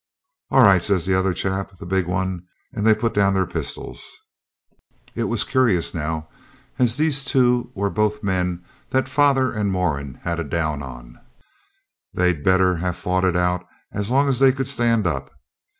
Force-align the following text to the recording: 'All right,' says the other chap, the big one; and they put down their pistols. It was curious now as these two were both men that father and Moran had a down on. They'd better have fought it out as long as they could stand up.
'All 0.49 0.63
right,' 0.63 0.81
says 0.81 1.05
the 1.05 1.13
other 1.13 1.31
chap, 1.31 1.77
the 1.77 1.85
big 1.85 2.07
one; 2.07 2.41
and 2.73 2.87
they 2.87 2.95
put 2.95 3.13
down 3.13 3.35
their 3.35 3.45
pistols. 3.45 4.17
It 5.13 5.25
was 5.25 5.43
curious 5.43 5.93
now 5.93 6.27
as 6.79 6.97
these 6.97 7.23
two 7.23 7.71
were 7.75 7.91
both 7.91 8.23
men 8.23 8.65
that 8.89 9.07
father 9.07 9.51
and 9.51 9.71
Moran 9.71 10.15
had 10.23 10.39
a 10.39 10.43
down 10.43 10.81
on. 10.81 11.19
They'd 12.15 12.43
better 12.43 12.77
have 12.77 12.97
fought 12.97 13.25
it 13.25 13.35
out 13.35 13.63
as 13.93 14.09
long 14.09 14.27
as 14.27 14.39
they 14.39 14.51
could 14.51 14.67
stand 14.67 15.05
up. 15.05 15.31